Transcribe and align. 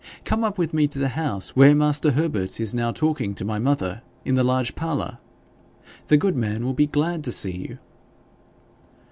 Come 0.25 0.43
up 0.43 0.57
with 0.57 0.73
me 0.73 0.87
to 0.87 0.97
the 0.97 1.09
house, 1.09 1.49
where 1.55 1.75
master 1.75 2.09
Herbert 2.09 2.59
is 2.59 2.73
now 2.73 2.91
talking 2.91 3.35
to 3.35 3.45
my 3.45 3.59
mother 3.59 4.01
in 4.25 4.33
the 4.33 4.43
large 4.43 4.73
parlour. 4.73 5.19
The 6.07 6.17
good 6.17 6.35
man 6.35 6.65
will 6.65 6.73
be 6.73 6.87
glad 6.87 7.23
to 7.23 7.31
see 7.31 7.55
you.' 7.55 7.77